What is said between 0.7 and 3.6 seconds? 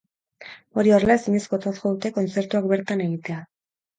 Hori horrela, ezinezkotzat jo dute kontzertuak bertan egitea.